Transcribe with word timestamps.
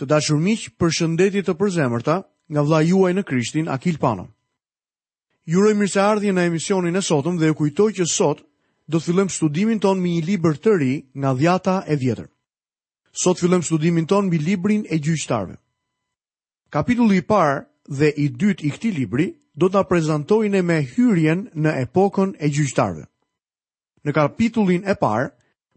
Të 0.00 0.06
dashur 0.10 0.38
miq, 0.42 0.62
përshëndetje 0.82 1.42
të 1.46 1.54
përzemërta 1.58 2.14
nga 2.54 2.62
vlla 2.66 2.80
juaj 2.82 3.12
në 3.14 3.22
Krishtin 3.28 3.68
Akil 3.74 3.98
Pano. 4.02 4.24
Ju 5.46 5.60
uroj 5.60 5.74
mirëseardhje 5.78 6.32
në 6.34 6.44
emisionin 6.50 6.96
e 6.98 7.02
sotëm 7.06 7.36
dhe 7.38 7.50
ju 7.52 7.58
kujtoj 7.60 7.90
që 8.00 8.06
sot 8.14 8.40
do 8.90 8.98
të 8.98 9.04
fillojmë 9.06 9.34
studimin 9.34 9.80
ton 9.84 10.00
me 10.02 10.14
një 10.16 10.24
libër 10.30 10.58
të 10.64 10.72
ri 10.80 10.92
nga 11.20 11.30
Dhjata 11.38 11.76
e 11.86 11.96
Vjetër. 12.02 12.26
Sot 13.22 13.38
fillojmë 13.40 13.68
studimin 13.68 14.06
ton 14.10 14.26
mbi 14.26 14.38
librin 14.42 14.82
e 14.90 14.98
gjyqtarëve. 15.04 15.56
Kapitulli 16.74 17.20
i 17.20 17.22
parë 17.30 17.62
dhe 17.98 18.10
i 18.16 18.26
dytë 18.40 18.66
i 18.66 18.70
këtij 18.74 18.94
libri 18.98 19.28
do 19.54 19.68
ta 19.70 19.84
prezantojnë 19.86 20.62
me 20.66 20.80
hyrjen 20.90 21.46
në 21.54 21.76
epokën 21.86 22.34
e 22.42 22.50
gjyqtarëve. 22.56 23.06
Në 24.04 24.12
kapitullin 24.18 24.82
e 24.90 24.98
parë 25.06 25.30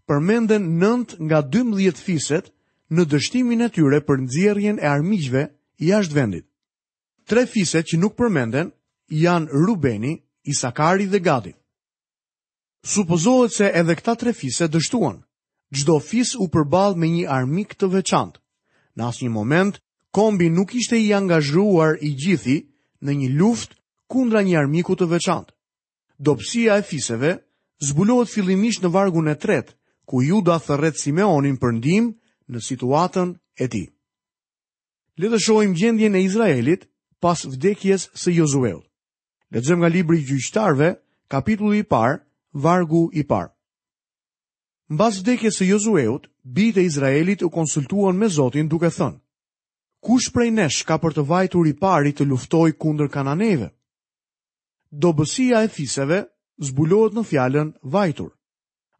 përmenden 0.09 0.71
9 0.81 1.19
nga 1.29 1.43
12 1.59 2.01
fiset 2.07 2.49
në 2.95 3.03
dështimin 3.11 3.65
e 3.67 3.69
tyre 3.75 3.99
për 4.07 4.21
nxjerrjen 4.23 4.77
e 4.79 4.87
armiqve 4.87 5.43
jashtë 5.83 6.15
vendit. 6.17 6.45
Tre 7.27 7.43
fiset 7.45 7.87
që 7.89 7.99
nuk 7.99 8.15
përmenden 8.15 8.69
janë 9.11 9.51
Rubeni, 9.51 10.13
Isakari 10.47 11.05
dhe 11.11 11.19
Gadi. 11.19 11.53
Supozohet 12.87 13.51
se 13.51 13.67
edhe 13.75 13.95
këta 13.99 14.13
tre 14.15 14.31
fise 14.33 14.67
dështuan. 14.71 15.17
Gjdo 15.75 15.97
fis 15.99 16.31
u 16.39 16.47
përball 16.47 16.95
me 16.95 17.09
një 17.11 17.25
armik 17.27 17.75
të 17.75 17.89
veçantë. 17.91 18.39
Në 18.95 19.03
asë 19.07 19.23
një 19.25 19.33
moment, 19.35 19.75
kombi 20.15 20.47
nuk 20.49 20.71
ishte 20.79 20.95
i 21.03 21.11
angazhruar 21.13 21.97
i 21.99 22.13
gjithi 22.15 22.61
në 23.03 23.11
një 23.19 23.29
luft 23.35 23.75
kundra 24.09 24.39
një 24.47 24.55
armiku 24.61 24.95
të 24.95 25.09
veçantë. 25.11 25.51
Dopsia 26.23 26.79
e 26.79 26.87
fiseve 26.87 27.33
zbulohet 27.83 28.31
fillimisht 28.31 28.81
në 28.81 28.89
vargun 28.95 29.27
e 29.29 29.35
tret, 29.35 29.75
ku 30.07 30.23
juda 30.23 30.55
thërret 30.63 30.95
Simeonin 30.97 31.59
për 31.61 31.75
ndimë 31.81 32.13
në 32.53 32.61
situatën 32.63 33.33
e 33.59 33.67
ti. 33.67 33.83
Letë 35.19 35.37
gjendje 35.79 36.09
në 36.13 36.19
Izraelit 36.27 36.85
pas 37.21 37.45
vdekjes 37.49 38.09
së 38.13 38.31
Jozueut. 38.37 38.83
Letëzëm 39.51 39.77
nga 39.81 39.87
libri 39.87 40.19
gjyqtarve, 40.27 40.91
kapitullu 41.31 41.73
i 41.73 41.83
par, 41.83 42.19
vargu 42.53 43.09
i 43.13 43.23
par. 43.23 43.47
Në 44.89 44.95
bas 44.97 45.19
vdekjes 45.19 45.55
së 45.57 45.65
Jozueut, 45.69 46.27
bitë 46.43 46.79
e 46.81 46.83
Izraelit 46.87 47.41
u 47.43 47.49
konsultuan 47.49 48.17
me 48.19 48.27
Zotin 48.29 48.67
duke 48.71 48.87
thënë, 48.91 49.19
kush 50.05 50.29
prej 50.31 50.51
nesh 50.51 50.83
ka 50.87 50.97
për 50.99 51.15
të 51.17 51.25
vajtur 51.27 51.67
i 51.67 51.73
pari 51.79 52.11
të 52.13 52.27
luftoj 52.27 52.71
kunder 52.77 53.07
kananeve? 53.09 53.73
Dobësia 54.91 55.63
e 55.63 55.67
thiseve 55.73 56.21
zbulohet 56.69 57.15
në 57.17 57.23
fjallën 57.27 57.73
vajtur. 57.83 58.31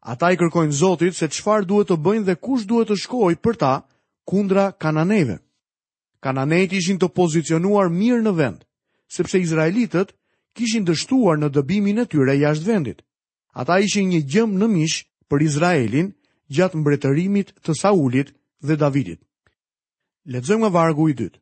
Ata 0.07 0.29
i 0.31 0.37
kërkojnë 0.39 0.71
Zotit 0.71 1.17
se 1.17 1.27
qëfar 1.27 1.65
duhet 1.67 1.89
të 1.91 1.97
bëjnë 1.99 2.25
dhe 2.29 2.37
kush 2.39 2.63
duhet 2.69 2.87
të 2.87 2.95
shkoj 3.01 3.33
për 3.43 3.57
ta 3.59 3.71
kundra 4.29 4.69
kananeve. 4.79 5.35
Kananejt 6.23 6.71
ishin 6.79 6.99
të 7.01 7.09
pozicionuar 7.11 7.89
mirë 7.91 8.21
në 8.23 8.31
vend, 8.37 8.61
sepse 9.11 9.41
Izraelitët 9.43 10.13
kishin 10.55 10.87
dështuar 10.87 11.37
në 11.41 11.49
dëbimin 11.57 11.99
e 11.99 12.05
tyre 12.07 12.37
jashtë 12.39 12.67
vendit. 12.71 13.03
Ata 13.59 13.81
ishin 13.83 14.07
një 14.13 14.21
gjëmë 14.31 14.59
në 14.61 14.69
mishë 14.77 15.03
për 15.27 15.43
Izraelin 15.47 16.13
gjatë 16.55 16.79
mbretërimit 16.85 17.51
të 17.59 17.75
Saulit 17.79 18.31
dhe 18.63 18.79
Davidit. 18.79 19.19
Letëzëm 20.31 20.63
nga 20.63 20.71
vargu 20.77 21.09
i 21.11 21.17
dytë. 21.19 21.39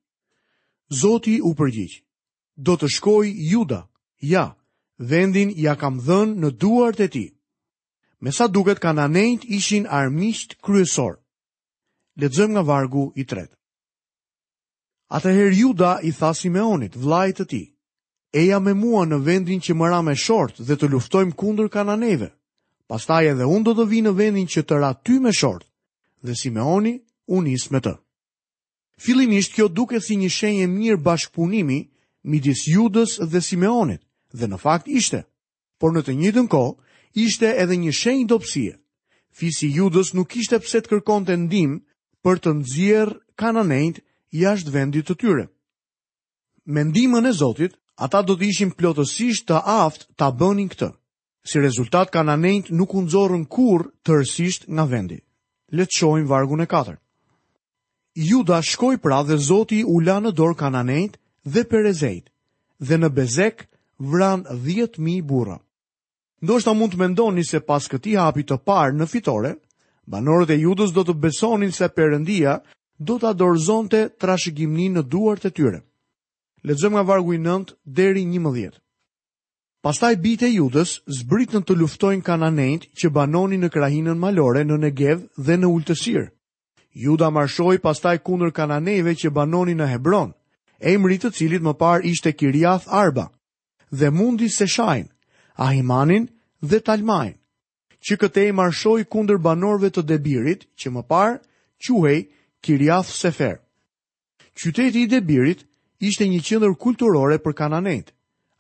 Zoti 1.04 1.38
u 1.50 1.54
përgjith, 1.62 2.02
do 2.58 2.74
të 2.78 2.90
shkoj 2.96 3.30
juda, 3.52 3.84
ja, 4.26 4.48
vendin 4.98 5.54
ja 5.54 5.78
kam 5.78 6.02
dhënë 6.08 6.42
në 6.42 6.54
duart 6.62 7.02
e 7.06 7.10
ti 7.14 7.26
me 8.22 8.32
sa 8.32 8.48
duket 8.48 8.80
kananejt 8.80 9.44
ishin 9.44 9.86
armisht 9.90 10.56
kryesor. 10.62 11.16
Ledzëm 12.20 12.52
nga 12.52 12.62
vargu 12.64 13.12
i 13.16 13.24
tret. 13.26 13.52
Atëher 15.18 15.52
juda 15.62 15.92
i 16.04 16.12
tha 16.18 16.34
Simeonit, 16.34 16.96
vlajt 16.96 17.36
të 17.40 17.46
ti, 17.52 17.64
eja 18.34 18.60
me 18.60 18.74
mua 18.74 19.04
në 19.06 19.18
vendin 19.26 19.62
që 19.62 19.74
më 19.76 20.02
me 20.04 20.16
short 20.16 20.56
dhe 20.68 20.76
të 20.78 20.88
luftojmë 20.94 21.36
kundër 21.36 21.68
kananeve, 21.70 22.30
pastaj 22.88 23.26
edhe 23.32 23.46
unë 23.46 23.64
do 23.68 23.74
të 23.76 23.86
vi 23.90 24.00
në 24.02 24.12
vendin 24.18 24.48
që 24.48 24.62
të 24.64 24.76
ra 24.82 24.92
ty 25.04 25.20
me 25.20 25.32
short, 25.34 25.68
dhe 26.26 26.34
Simeoni 26.36 26.96
unis 27.28 27.70
me 27.72 27.80
të. 27.80 27.94
Filimisht 28.98 29.54
kjo 29.54 29.68
duke 29.68 30.00
si 30.02 30.16
një 30.16 30.30
shenje 30.32 30.68
mirë 30.68 31.04
bashkëpunimi 31.06 31.80
midis 32.32 32.64
judës 32.76 33.20
dhe 33.32 33.42
Simeonit, 33.44 34.02
dhe 34.34 34.48
në 34.48 34.58
fakt 34.64 34.88
ishte, 34.88 35.24
por 35.80 35.92
në 35.92 36.02
të 36.04 36.16
njëtën 36.18 36.48
kohë, 36.48 36.74
ishte 37.16 37.48
edhe 37.64 37.76
një 37.80 37.92
shenjë 38.00 38.26
dobësie. 38.30 38.74
Fisi 39.40 39.70
Judës 39.76 40.14
nuk 40.16 40.36
ishte 40.40 40.60
pse 40.60 40.82
të 40.84 40.92
kërkonte 40.92 41.36
ndihmë 41.46 41.80
për 42.26 42.42
të 42.44 42.52
nxjerr 42.60 43.16
kananejt 43.40 44.04
jashtë 44.36 44.74
vendit 44.76 45.08
të 45.08 45.16
tyre. 45.22 45.46
Me 46.66 46.84
ndihmën 46.84 47.28
e 47.30 47.34
Zotit, 47.40 47.74
ata 48.06 48.20
do 48.28 48.36
të 48.36 48.50
ishin 48.52 48.72
plotësisht 48.78 49.48
të 49.50 49.62
aftë 49.82 50.06
ta 50.20 50.28
bënin 50.40 50.70
këtë. 50.72 50.90
Si 51.48 51.56
rezultat 51.62 52.12
kananejt 52.16 52.72
nuk 52.78 52.96
u 52.98 53.04
nxorrën 53.06 53.46
kurr 53.56 53.84
tërësisht 54.06 54.68
nga 54.76 54.86
vendi. 54.94 55.20
Le 55.76 55.86
të 55.86 55.96
shohim 55.98 56.28
vargun 56.30 56.62
e 56.62 56.68
4. 56.74 56.96
Juda 58.30 58.60
shkoi 58.64 58.98
pra 59.04 59.24
dhe 59.28 59.38
Zoti 59.48 59.84
u 59.84 59.96
la 60.08 60.18
në 60.24 60.32
dorë 60.40 60.58
kananejt 60.64 61.14
dhe 61.54 61.62
perezejt. 61.72 62.26
Dhe 62.88 62.96
në 63.00 63.10
Bezek 63.18 63.68
vran 64.00 64.44
10000 64.64 65.22
burra. 65.22 65.58
Ndoshta 66.46 66.74
mund 66.78 66.94
të 66.94 67.00
mendoni 67.02 67.42
se 67.48 67.58
pas 67.66 67.88
këtij 67.90 68.20
hapi 68.22 68.44
të 68.46 68.60
parë 68.70 68.94
në 69.00 69.06
fitore, 69.10 69.52
banorët 70.06 70.52
e 70.54 70.60
Judës 70.62 70.92
do 70.94 71.02
të 71.06 71.14
besonin 71.18 71.72
se 71.74 71.88
Perëndia 71.90 72.60
do 73.02 73.16
ta 73.18 73.32
dorëzonte 73.34 74.02
trashëgiminë 74.22 74.94
në 75.00 75.04
duart 75.10 75.48
e 75.50 75.52
tyre. 75.58 75.80
Lexojmë 76.66 76.94
nga 77.00 77.04
vargu 77.10 77.34
i 77.34 77.40
9 77.42 77.74
deri 77.98 78.26
11. 78.30 78.76
Pastaj 79.86 80.14
bitë 80.22 80.46
e 80.46 80.52
judës 80.60 80.92
zbritën 81.18 81.66
të 81.66 81.76
luftojnë 81.82 82.26
kananejt 82.26 82.86
që 83.00 83.10
banoni 83.14 83.58
në 83.62 83.72
krahinën 83.74 84.22
malore 84.22 84.62
në 84.66 84.78
Negev 84.86 85.26
dhe 85.46 85.58
në 85.58 85.68
ultësirë. 85.74 86.28
Juda 87.06 87.30
marshoj 87.34 87.80
pastaj 87.84 88.20
kundër 88.26 88.54
kananejve 88.58 89.16
që 89.22 89.30
banoni 89.34 89.74
në 89.78 89.90
Hebron, 89.96 90.32
e 90.80 90.94
mëritë 90.98 91.30
të 91.32 91.36
cilit 91.40 91.66
më 91.66 91.74
parë 91.82 92.06
ishte 92.14 92.34
Kirjath 92.38 92.86
Arba, 92.88 93.30
dhe 93.90 94.10
mundi 94.14 94.50
se 94.54 94.68
shajnë, 94.78 95.10
Ahimanin, 95.56 96.26
dhe 96.70 96.82
Talmajnë, 96.84 97.38
që 98.06 98.18
këte 98.22 98.44
i 98.50 98.54
marshoj 98.56 99.00
kunder 99.14 99.38
banorve 99.46 99.90
të 99.94 100.04
debirit 100.12 100.66
që 100.80 100.92
më 100.96 101.04
parë 101.12 101.38
quhej 101.86 102.20
Kiriath 102.66 103.10
Sefer. 103.14 103.58
Qyteti 104.56 105.04
i 105.06 105.10
debirit 105.12 105.66
ishte 106.00 106.28
një 106.30 106.42
qëndër 106.48 106.76
kulturore 106.82 107.38
për 107.44 107.54
kananet, 107.60 108.12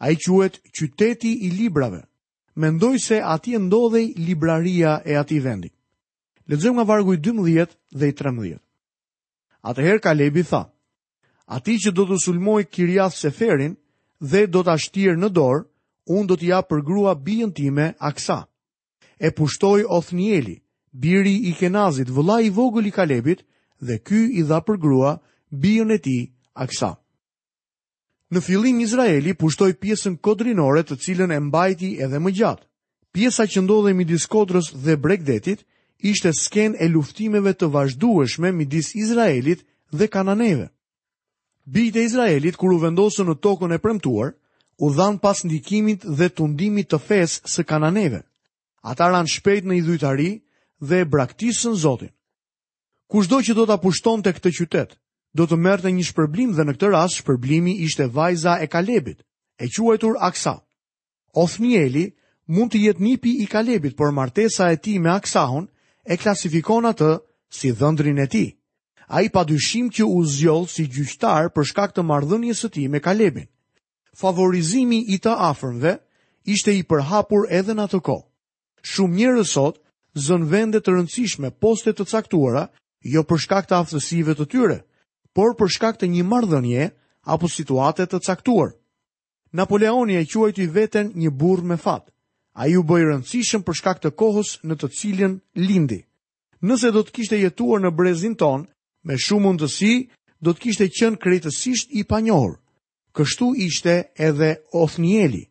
a 0.04 0.12
i 0.12 0.18
quhet 0.20 0.58
qyteti 0.76 1.32
i 1.48 1.52
librave. 1.60 2.02
Mendoj 2.56 2.98
se 3.04 3.18
ati 3.34 3.54
e 3.54 3.60
ndodhej 3.60 4.06
libraria 4.26 4.98
e 5.06 5.16
ati 5.20 5.40
vendi. 5.44 5.70
Ledzëm 6.50 6.76
nga 6.78 6.86
vargu 6.88 7.14
i 7.16 7.20
12 7.26 7.70
dhe 8.00 8.08
i 8.08 8.14
13. 8.16 8.58
Atëherë 9.66 10.02
Kalebi 10.06 10.44
tha, 10.46 10.62
ati 11.58 11.78
që 11.84 11.92
do 11.98 12.06
të 12.10 12.20
sulmoj 12.26 12.62
Kiriath 12.74 13.18
Seferin 13.18 13.74
dhe 14.32 14.46
do 14.48 14.62
të 14.64 14.74
ashtirë 14.76 15.20
në 15.22 15.30
dorë, 15.36 15.64
unë 16.06 16.28
do 16.30 16.36
t'ja 16.38 16.60
përgrua 16.66 17.16
bijën 17.16 17.52
time 17.54 17.94
aksa. 18.00 18.44
E 19.20 19.32
pushtoj 19.32 19.86
Othnieli, 19.90 20.62
biri 20.92 21.36
i 21.50 21.54
Kenazit, 21.58 22.10
vëla 22.10 22.42
i 22.46 22.50
vogël 22.50 22.88
i 22.88 22.92
Kalebit, 22.92 23.42
dhe 23.80 23.98
ky 24.04 24.22
i 24.40 24.44
dha 24.44 24.60
për 24.68 24.78
grua 24.80 25.18
bijën 25.52 25.92
e 25.92 25.98
ti 25.98 26.18
aksa. 26.54 26.96
Në 28.32 28.42
fillim 28.42 28.80
Izraeli 28.82 29.34
pushtoj 29.38 29.74
pjesën 29.74 30.18
kodrinore 30.18 30.84
të 30.84 30.98
cilën 31.04 31.32
e 31.32 31.40
mbajti 31.40 31.94
edhe 32.02 32.20
më 32.20 32.32
gjatë. 32.38 32.66
Pjesa 33.16 33.46
që 33.48 33.62
ndodhe 33.64 33.94
midis 33.96 34.26
kodrës 34.28 34.74
dhe 34.86 34.96
bregdetit, 35.00 35.64
ishte 36.04 36.34
sken 36.36 36.76
e 36.80 36.88
luftimeve 36.92 37.54
të 37.54 37.70
vazhdueshme 37.72 38.52
midis 38.52 38.92
Izraelit 39.00 39.64
dhe 39.92 40.08
Kananeve. 40.12 40.68
Bijt 41.66 41.96
e 41.96 42.03
Izraelit, 42.03 42.58
kur 42.59 42.74
u 42.76 42.82
vendosën 42.84 43.26
në 43.29 43.38
tokën 43.46 43.72
e 43.74 43.79
premtuar, 43.79 44.34
u 44.84 44.90
dhanë 44.92 45.20
pas 45.24 45.40
ndikimit 45.48 46.04
dhe 46.20 46.28
tundimit 46.36 46.90
të 46.92 47.00
fesë 47.04 47.42
së 47.52 47.64
kananeve. 47.68 48.20
Ata 48.92 49.08
ranë 49.14 49.32
shpejt 49.32 49.66
në 49.68 49.78
idhujtari 49.80 50.30
dhe 50.90 51.00
braktisën 51.14 51.76
Zotin. 51.80 52.12
Kushdo 53.08 53.40
që 53.46 53.56
do 53.56 53.66
të 53.70 53.76
apushton 53.78 54.24
të 54.26 54.34
këtë 54.36 54.52
qytet, 54.58 54.98
do 55.38 55.46
të 55.48 55.58
merte 55.68 55.92
një 55.96 56.08
shpërblim 56.10 56.52
dhe 56.58 56.66
në 56.68 56.74
këtë 56.78 56.90
ras 56.92 57.16
shpërblimi 57.22 57.78
ishte 57.88 58.08
vajza 58.18 58.58
e 58.62 58.68
Kalebit, 58.68 59.22
e 59.64 59.70
quajtur 59.76 60.18
Aksa. 60.28 60.56
Othnieli 61.44 62.06
mund 62.48 62.72
të 62.72 62.80
jetë 62.88 63.04
nipi 63.04 63.32
i 63.44 63.48
Kalebit, 63.52 63.96
por 63.96 64.12
martesa 64.12 64.72
e 64.72 64.78
ti 64.84 65.00
me 65.00 65.10
Aksaun 65.16 65.68
e 66.04 66.14
klasifikon 66.18 66.86
atë 66.92 67.12
si 67.58 67.72
dhëndrin 67.72 68.20
e 68.24 68.28
ti. 68.34 68.46
A 69.16 69.22
i 69.24 69.30
pa 69.30 69.44
dyshim 69.46 69.88
që 69.94 70.04
u 70.04 70.20
zjollë 70.40 70.68
si 70.74 70.86
gjyqtar 70.96 71.52
për 71.56 71.64
shkak 71.70 71.94
të 71.96 72.04
mardhënjës 72.12 72.66
të 72.66 72.70
ti 72.74 72.88
me 72.92 73.00
Kalebin 73.00 73.46
favorizimi 74.17 75.03
i 75.14 75.20
të 75.20 75.34
afërmve 75.50 75.97
ishte 76.47 76.73
i 76.78 76.84
përhapur 76.88 77.47
edhe 77.52 77.73
në 77.76 77.85
atë 77.90 78.00
kohë. 78.08 78.26
Shumë 78.85 79.16
njerë 79.20 79.44
sot 79.50 79.79
zën 80.16 80.46
vende 80.50 80.79
të 80.82 80.94
rëndësishme 80.96 81.52
poste 81.59 81.91
të 81.94 82.06
caktuara 82.08 82.67
jo 83.06 83.23
për 83.28 83.41
shkak 83.46 83.67
të 83.70 83.78
aftësive 83.82 84.35
të 84.40 84.46
tyre, 84.53 84.78
por 85.35 85.56
për 85.59 85.73
shkak 85.78 86.00
të 86.02 86.08
një 86.16 86.26
marrëdhënie 86.32 86.88
apo 87.35 87.50
situate 87.52 88.06
të 88.08 88.22
caktuar. 88.28 88.72
Napoleoni 89.56 90.16
e 90.20 90.26
quajti 90.32 90.67
veten 90.76 91.12
një 91.16 91.32
burë 91.32 91.64
me 91.70 91.78
fat. 91.78 92.08
Ai 92.56 92.78
u 92.79 92.84
bë 92.88 93.00
i 93.02 93.06
rëndësishëm 93.09 93.66
për 93.67 93.78
shkak 93.82 94.00
të 94.03 94.12
kohës 94.20 94.56
në 94.64 94.76
të 94.79 94.90
cilën 95.00 95.34
lindi. 95.59 96.02
Nëse 96.64 96.91
do 96.96 97.03
të 97.03 97.12
kishte 97.17 97.40
jetuar 97.41 97.82
në 97.84 97.91
brezin 97.96 98.35
ton, 98.40 98.64
me 99.03 99.17
shumë 99.20 99.44
mundësi, 99.44 100.08
do 100.40 100.53
të 100.53 100.62
kishte 100.64 100.88
qenë 100.96 101.20
kretësisht 101.20 101.91
i 102.00 102.06
panjohur. 102.08 102.56
Kështu 103.16 103.47
ishte 103.64 103.94
edhe 104.28 104.50
Othnieli. 104.79 105.44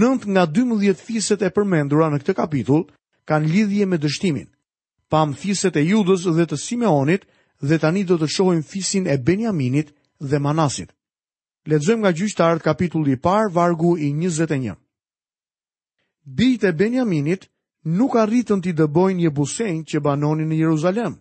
Nënt 0.00 0.26
nga 0.30 0.44
12 0.58 0.94
fiset 1.06 1.42
e 1.42 1.50
përmendura 1.56 2.10
në 2.12 2.18
këtë 2.20 2.34
kapitull 2.40 2.84
kanë 3.30 3.48
lidhje 3.54 3.86
me 3.90 3.96
dështimin. 4.02 4.48
Pam 5.10 5.32
fiset 5.40 5.76
e 5.76 5.82
Judës 5.88 6.28
dhe 6.36 6.44
të 6.50 6.58
Simeonit 6.64 7.22
dhe 7.66 7.78
tani 7.82 8.04
do 8.10 8.18
të 8.20 8.28
shohim 8.36 8.60
fisin 8.72 9.08
e 9.10 9.16
Benjaminit 9.26 9.94
dhe 10.30 10.38
Manasit. 10.44 10.92
Lexojmë 11.68 12.00
nga 12.04 12.12
gjyqtarët 12.20 12.62
kapitulli 12.64 13.16
i 13.16 13.20
parë, 13.26 13.50
vargu 13.56 13.94
i 13.98 14.12
21. 14.20 14.76
Bijtë 16.38 16.68
e 16.68 16.72
Benjaminit 16.80 17.48
nuk 17.96 18.14
arritën 18.22 18.60
t'i 18.62 18.76
dëbojnë 18.76 19.24
Jebusejnë 19.24 19.86
që 19.88 20.02
banonin 20.04 20.52
në 20.52 20.60
Jeruzalem. 20.62 21.16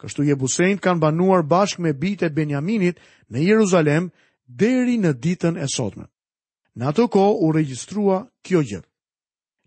Kështu 0.00 0.26
Jebusejnë 0.28 0.82
kanë 0.84 1.00
banuar 1.06 1.42
bashkë 1.54 1.82
me 1.86 1.92
bijtë 2.02 2.26
e 2.28 2.34
Benjaminit 2.38 2.98
në 3.30 3.46
Jeruzalem, 3.48 4.10
deri 4.58 4.96
në 5.00 5.12
ditën 5.22 5.58
e 5.60 5.66
sotme. 5.70 6.06
Në 6.78 6.88
atë 6.90 7.04
ko 7.12 7.24
u 7.44 7.50
registrua 7.54 8.22
kjo 8.46 8.62
gjë. 8.62 8.80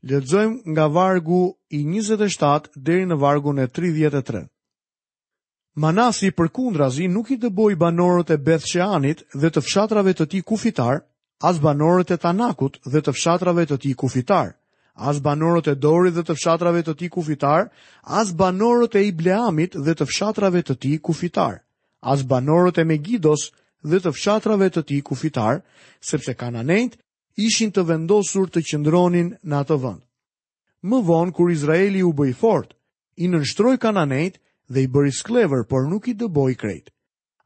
Ledzojmë 0.09 0.71
nga 0.73 0.87
vargu 0.91 1.41
i 1.69 1.83
27 1.87 2.73
deri 2.75 3.05
në 3.07 3.17
vargu 3.21 3.53
në 3.55 3.69
33. 3.75 4.43
Manasi 5.79 6.31
për 6.37 6.51
kundrazi 6.55 7.07
nuk 7.09 7.31
i 7.33 7.37
të 7.41 7.49
boj 7.49 7.75
banorët 7.81 8.29
e 8.35 8.37
Bethsheanit 8.37 9.23
dhe 9.33 9.49
të 9.49 9.61
fshatrave 9.65 10.13
të 10.13 10.27
ti 10.29 10.41
kufitar, 10.41 10.99
as 11.41 11.57
banorët 11.59 12.11
e 12.13 12.17
Tanakut 12.21 12.77
dhe 12.85 13.01
të 13.01 13.11
fshatrave 13.15 13.65
të 13.71 13.77
ti 13.81 13.93
kufitar, 13.93 14.53
as 14.95 15.17
banorët 15.25 15.71
e 15.71 15.75
Dori 15.75 16.11
dhe 16.13 16.21
të 16.23 16.35
fshatrave 16.37 16.83
të 16.85 16.93
ti 16.99 17.09
kufitar, 17.09 17.71
as 18.03 18.31
banorët 18.37 18.95
e 18.99 19.07
Ibleamit 19.09 19.73
dhe 19.85 19.95
të 19.97 20.05
fshatrave 20.05 20.61
të 20.63 20.75
ti 20.77 20.97
kufitar, 20.99 21.61
as 22.01 22.21
banorët 22.23 22.77
e 22.81 22.85
Megidos 22.85 23.49
dhe 23.49 23.61
dhe 23.83 23.99
të 23.99 24.11
fshatrave 24.15 24.69
të 24.71 24.83
tij 24.87 25.01
kufitar, 25.03 25.59
sepse 25.99 26.33
kananejt 26.39 26.97
ishin 27.35 27.71
të 27.73 27.83
vendosur 27.89 28.47
të 28.51 28.61
qëndronin 28.69 29.33
në 29.43 29.55
atë 29.59 29.77
vend. 29.83 30.01
Më 30.87 30.99
vonë 31.07 31.33
kur 31.35 31.51
Izraeli 31.51 32.01
u 32.03 32.13
bë 32.15 32.25
i 32.31 32.33
fort, 32.41 32.73
i 33.21 33.27
nënshtroi 33.31 33.77
kananejt 33.77 34.39
dhe 34.71 34.83
i 34.83 34.87
bëri 34.93 35.11
sklever, 35.15 35.63
por 35.67 35.87
nuk 35.87 36.07
i 36.07 36.13
dëboi 36.19 36.55
krejt. 36.55 36.89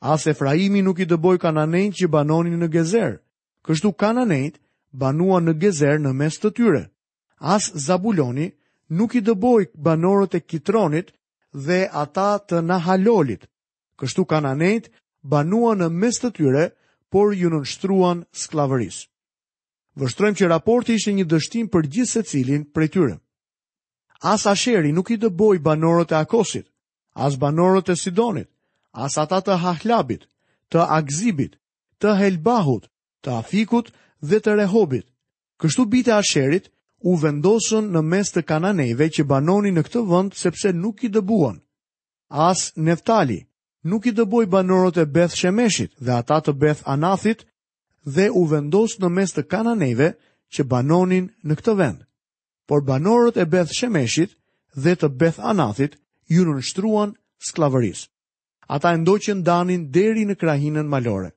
As 0.02 0.28
Efraimi 0.30 0.82
nuk 0.86 1.00
i 1.02 1.08
dëboi 1.10 1.38
kananejt 1.42 1.98
që 2.02 2.12
banonin 2.14 2.60
në 2.62 2.68
Gezer. 2.74 3.18
Kështu 3.66 3.92
kananejt 4.00 4.58
banuan 4.94 5.46
në 5.48 5.58
Gezer 5.62 5.98
në 6.00 6.14
mes 6.14 6.38
të 6.40 6.52
tyre. 6.58 6.84
As 7.38 7.70
Zabuloni 7.86 8.52
nuk 8.90 9.16
i 9.18 9.22
dëboi 9.22 9.70
banorët 9.74 10.38
e 10.38 10.42
Kitronit 10.48 11.12
dhe 11.54 11.88
ata 11.92 12.38
të 12.48 12.62
Nahalolit. 12.66 13.46
Kështu 14.00 14.26
kananejt 14.30 14.90
banua 15.30 15.74
në 15.78 15.90
mes 16.02 16.18
të 16.22 16.30
tyre, 16.38 16.66
por 17.14 17.34
ju 17.40 17.50
nënshtruan 17.54 18.24
sklavërisë. 18.44 19.04
Vështrojmë 19.98 20.38
që 20.42 20.50
raporti 20.52 20.96
ishte 21.00 21.14
një 21.18 21.26
dështim 21.32 21.70
për 21.74 21.88
gjithë 21.94 22.12
se 22.14 22.24
cilin 22.32 22.66
për 22.76 22.88
tyre. 22.94 23.16
As 24.32 24.46
Asheri 24.52 24.92
nuk 24.98 25.10
i 25.12 25.18
dëboj 25.24 25.58
banorët 25.68 26.14
e 26.16 26.20
Akosit, 26.22 26.68
as 27.28 27.38
banorët 27.44 27.90
e 27.90 27.96
Sidonit, 28.02 28.50
as 29.06 29.18
ata 29.24 29.40
të 29.46 29.58
Hahlabit, 29.64 30.26
të 30.72 30.86
Akzibit, 31.00 31.58
të 32.02 32.14
Helbahut, 32.20 32.90
të 33.24 33.36
Afikut 33.42 33.92
dhe 34.22 34.40
të 34.42 34.56
Rehobit. 34.60 35.06
Kështu 35.62 35.88
bite 35.90 36.14
Asherit 36.14 36.70
u 37.12 37.16
vendosën 37.22 37.88
në 37.94 38.02
mes 38.12 38.34
të 38.34 38.44
kananeve 38.50 39.08
që 39.18 39.26
banoni 39.32 39.72
në 39.74 39.84
këtë 39.88 40.04
vënd 40.12 40.38
sepse 40.42 40.74
nuk 40.78 41.04
i 41.04 41.10
dëbuan. 41.18 41.58
As 42.50 42.68
Neftali, 42.88 43.40
nuk 43.86 44.06
i 44.06 44.12
dëboj 44.16 44.46
banorët 44.54 44.98
e 44.98 45.06
Beth 45.16 45.36
Shemeshit 45.40 45.92
dhe 46.06 46.14
ata 46.22 46.38
të 46.46 46.52
Beth 46.62 46.82
Anathit 46.96 47.44
dhe 48.16 48.28
u 48.40 48.44
vendos 48.50 48.98
në 49.00 49.10
mes 49.16 49.34
të 49.34 49.44
kananeve 49.52 50.10
që 50.54 50.64
banonin 50.72 51.30
në 51.48 51.54
këtë 51.60 51.74
vend. 51.78 52.00
Por 52.68 52.82
banorët 52.88 53.38
e 53.38 53.46
Beth 53.46 53.74
Shemeshit 53.78 54.32
dhe 54.76 54.96
të 54.96 55.08
Beth 55.20 55.40
Anathit 55.52 55.96
ju 56.32 56.46
në 56.46 56.58
nështruan 56.58 57.14
sklavëris. 57.48 58.08
Ata 58.68 58.96
ndoqen 58.98 59.44
danin 59.48 59.92
deri 59.94 60.26
në 60.28 60.36
krahinën 60.36 60.88
malore. 60.90 61.30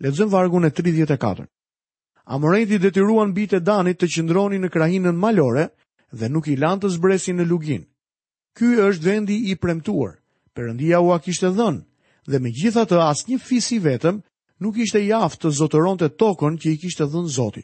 Ledzëm 0.00 0.28
vargun 0.30 0.64
e 0.64 0.70
34. 0.70 1.46
Amorejti 2.26 2.78
detyruan 2.82 3.32
bite 3.34 3.60
danit 3.64 3.98
të 3.98 4.06
qëndroni 4.14 4.60
në 4.62 4.68
krahinën 4.74 5.16
malore 5.18 5.68
dhe 6.12 6.28
nuk 6.28 6.46
i 6.52 6.56
lanë 6.56 6.80
të 6.82 6.88
zbresin 6.98 7.40
në 7.40 7.46
lugin. 7.48 7.84
Ky 8.54 8.76
është 8.86 9.04
vendi 9.04 9.36
i 9.50 9.54
premtuar, 9.56 10.14
përëndia 10.56 10.98
ua 11.04 11.18
kishte 11.20 11.50
dhënë, 11.52 11.80
dhe 12.32 12.38
me 12.40 12.50
gjitha 12.58 12.86
të 12.88 13.00
asë 13.04 13.34
një 13.34 13.80
vetëm, 13.86 14.22
nuk 14.64 14.78
ishte 14.80 15.02
jaftë 15.04 15.40
të 15.44 15.50
zotëron 15.58 15.98
të 16.00 16.08
tokën 16.20 16.54
që 16.62 16.68
i 16.74 16.78
kishte 16.82 17.04
dhënë 17.12 17.32
zoti. 17.36 17.62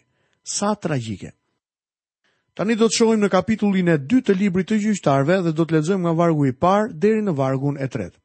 Sa 0.56 0.74
tragike! 0.74 1.30
Tani 2.54 2.74
do 2.76 2.84
të 2.88 2.96
shohim 2.98 3.20
në 3.24 3.28
kapitullin 3.32 3.88
e 3.88 3.96
2 3.98 4.20
të 4.26 4.34
librit 4.36 4.68
të 4.68 4.76
gjyqtarve 4.82 5.38
dhe 5.46 5.52
do 5.56 5.64
të 5.64 5.74
lexojmë 5.78 6.04
nga 6.04 6.12
vargu 6.18 6.44
i 6.46 6.52
parë 6.52 6.92
deri 7.00 7.22
në 7.24 7.32
vargun 7.38 7.78
e 7.80 7.86
tretë. 7.88 8.18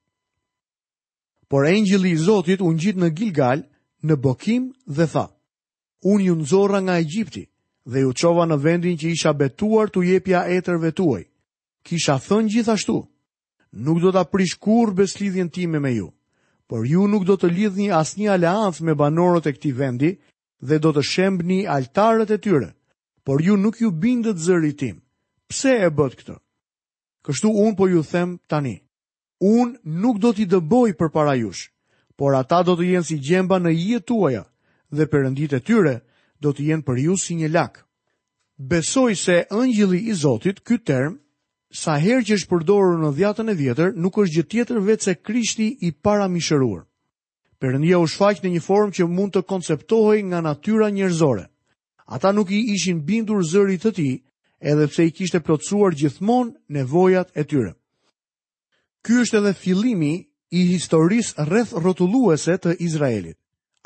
Por 1.47 1.63
engjëlli 1.63 2.11
i 2.11 2.19
Zotit 2.19 2.59
u 2.59 2.67
ngjit 2.75 2.97
në 2.99 3.07
Gilgal, 3.15 3.61
në 4.03 4.15
Bokim 4.25 4.65
dhe 4.97 5.07
tha: 5.13 5.23
Unë 6.11 6.25
ju 6.27 6.35
nxorra 6.41 6.81
nga 6.83 6.97
Egjipti 6.99 7.45
dhe 7.87 8.01
ju 8.03 8.11
çova 8.19 8.43
në 8.51 8.57
vendin 8.65 8.97
që 8.99 9.13
isha 9.15 9.31
betuar 9.39 9.87
t'u 9.89 10.03
jepja 10.03 10.43
etërvet 10.57 10.95
tuaj. 10.99 11.23
Kisha 11.87 12.17
thënë 12.19 12.49
gjithashtu, 12.51 12.97
nuk 13.71 13.99
do 14.01 14.11
të 14.11 14.19
aprish 14.23 14.55
kur 14.59 14.93
beslidhjen 14.93 15.49
time 15.49 15.79
me 15.79 15.91
ju, 15.93 16.11
por 16.67 16.85
ju 16.87 17.07
nuk 17.07 17.25
do 17.25 17.37
të 17.37 17.47
lidhni 17.53 17.91
as 17.91 18.15
një 18.17 18.29
aleanth 18.31 18.81
me 18.81 18.93
banorët 18.95 19.47
e 19.47 19.51
këti 19.53 19.71
vendi 19.77 20.11
dhe 20.61 20.79
do 20.79 20.91
të 20.93 21.01
shembni 21.03 21.65
altarët 21.67 22.31
e 22.31 22.37
tyre, 22.37 22.73
por 23.23 23.41
ju 23.43 23.57
nuk 23.57 23.81
ju 23.81 23.91
bindët 23.91 24.37
zëri 24.37 24.73
tim. 24.77 25.01
Pse 25.47 25.69
e 25.69 25.89
bët 25.89 26.15
këtë? 26.19 26.35
Kështu 27.25 27.47
unë 27.51 27.77
po 27.77 27.87
ju 27.87 28.01
them 28.03 28.37
tani. 28.47 28.77
Unë 29.43 29.77
nuk 29.83 30.17
do 30.19 30.33
t'i 30.33 30.45
dëboj 30.47 30.95
për 30.97 31.09
para 31.11 31.35
jush, 31.35 31.71
por 32.17 32.35
ata 32.35 32.63
do 32.63 32.75
të 32.75 32.87
jenë 32.91 33.07
si 33.07 33.17
gjemba 33.19 33.59
në 33.59 33.71
jetuaja 33.75 33.99
tuaja 34.07 34.43
dhe 34.95 35.05
përëndit 35.11 35.53
e 35.53 35.59
tyre 35.59 35.95
do 36.41 36.51
të 36.51 36.63
jenë 36.71 36.83
për 36.87 36.97
ju 37.05 37.13
si 37.17 37.35
një 37.35 37.49
lakë. 37.51 37.83
Besoj 38.69 39.15
se 39.15 39.45
ëngjili 39.51 39.99
i 40.09 40.13
Zotit, 40.13 40.59
ky 40.65 40.79
term, 40.79 41.19
sa 41.71 41.97
herë 41.99 42.23
që 42.27 42.35
është 42.39 42.49
përdorur 42.49 42.99
në 43.01 43.09
dhjatën 43.17 43.49
e 43.51 43.55
vjetër, 43.59 43.89
nuk 43.99 44.17
është 44.21 44.35
gjë 44.37 44.45
tjetër 44.51 44.77
vetë 44.87 45.03
se 45.03 45.15
Krishti 45.15 45.65
i 45.87 45.91
paramishëruar. 45.91 46.85
Perëndia 47.59 47.99
u 47.99 48.07
shfaq 48.07 48.39
në 48.43 48.49
një 48.55 48.61
formë 48.63 48.95
që 48.97 49.07
mund 49.09 49.33
të 49.35 49.41
konceptohej 49.49 50.21
nga 50.29 50.39
natyra 50.45 50.87
njerëzore. 50.93 51.47
Ata 52.07 52.31
nuk 52.31 52.51
i 52.51 52.61
ishin 52.75 53.01
bindur 53.03 53.43
zërit 53.43 53.83
të 53.83 53.91
tij, 53.97 54.13
edhe 54.63 54.85
pse 54.87 55.03
i 55.03 55.11
kishte 55.11 55.41
plotësuar 55.43 55.95
gjithmonë 55.99 56.53
nevojat 56.77 57.31
e 57.35 57.43
tyre. 57.43 57.73
Ky 59.03 59.19
është 59.23 59.37
edhe 59.41 59.53
fillimi 59.57 60.13
i 60.55 60.61
historisë 60.71 61.43
rreth 61.49 61.73
rrotulluese 61.75 62.55
të 62.63 62.77
Izraelit. 62.79 63.35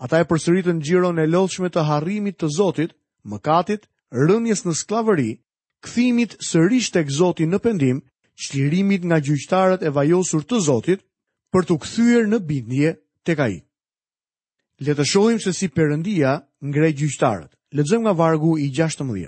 Ata 0.02 0.20
e 0.22 0.28
përsëritën 0.30 0.82
xhiron 0.86 1.18
e 1.20 1.26
lodhshme 1.28 1.70
të 1.70 1.86
harrimit 1.90 2.38
të 2.38 2.52
Zotit, 2.58 2.94
mëkatit, 3.26 3.88
rënies 4.14 4.66
në 4.66 4.74
skllavëri, 4.82 5.32
kthimit 5.82 6.38
sërish 6.46 6.92
tek 6.94 7.10
Zoti 7.12 7.48
në 7.50 7.60
pendim, 7.64 8.02
qëtirimit 8.42 9.04
nga 9.10 9.18
gjyqtarët 9.26 9.84
e 9.86 9.90
vajosur 9.94 10.46
të 10.46 10.60
Zotit 10.68 11.02
për 11.54 11.66
të 11.68 11.76
kthyer 11.84 12.30
në 12.32 12.40
bindje 12.48 12.94
tek 13.28 13.40
ai. 13.48 13.56
Le 14.82 14.94
të 14.98 15.06
shohim 15.06 15.40
se 15.42 15.52
si 15.54 15.68
Perëndia 15.70 16.36
ngre 16.66 16.90
gjyqtarët. 16.98 17.52
Lexojmë 17.78 18.04
nga 18.06 18.14
vargu 18.18 18.56
i 18.60 18.70
16. 18.74 19.28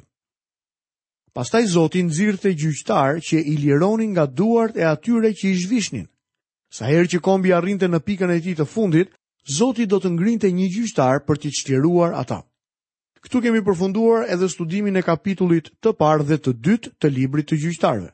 Pastaj 1.33 1.63
Zoti 1.73 2.01
nxirrte 2.05 2.51
gjyqtar 2.53 3.19
që 3.27 3.37
i 3.51 3.55
lironin 3.63 4.11
nga 4.13 4.25
duart 4.25 4.77
e 4.77 4.83
atyre 4.85 5.31
që 5.33 5.45
i 5.49 5.57
zhvishnin. 5.63 6.07
Sa 6.73 6.89
herë 6.89 7.09
që 7.13 7.21
kombi 7.25 7.53
arrinte 7.53 7.87
në 7.89 7.99
pikën 8.05 8.33
e 8.33 8.39
tij 8.41 8.55
të 8.57 8.65
fundit, 8.73 9.13
Zoti 9.57 9.85
do 9.89 9.97
të 10.01 10.13
ngrinte 10.13 10.49
një 10.53 10.67
gjyqtar 10.75 11.23
për 11.25 11.39
t'i 11.41 11.51
çliruar 11.59 12.13
ata. 12.21 12.41
Këtu 13.23 13.39
kemi 13.45 13.59
përfunduar 13.63 14.25
edhe 14.33 14.49
studimin 14.51 14.99
e 14.99 15.03
kapitullit 15.07 15.69
të 15.79 15.93
parë 15.95 16.25
dhe 16.27 16.37
të 16.43 16.53
dytë 16.67 16.91
të 16.99 17.11
librit 17.17 17.47
të 17.47 17.59
gjyqtarve. 17.63 18.09